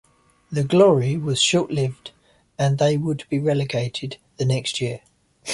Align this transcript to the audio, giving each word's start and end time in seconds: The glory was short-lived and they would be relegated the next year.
The 0.51 0.63
glory 0.63 1.15
was 1.15 1.39
short-lived 1.39 2.09
and 2.57 2.79
they 2.79 2.97
would 2.97 3.25
be 3.29 3.37
relegated 3.37 4.17
the 4.37 4.45
next 4.45 4.81
year. 4.81 5.01